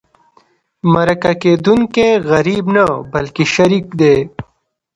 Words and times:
مرکه 0.93 1.31
کېدونکی 1.41 2.09
غریب 2.29 2.65
نه 2.75 2.85
بلکې 3.11 3.43
شریك 3.53 3.85
دی. 3.99 4.17